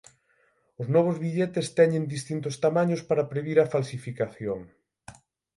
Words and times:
Os 0.81 0.87
novos 0.95 1.17
billetes 1.23 1.67
teñen 1.79 2.11
distintos 2.15 2.55
tamaños 2.63 3.01
para 3.09 3.27
previr 3.31 3.57
a 3.61 3.69
falsificación. 3.73 4.59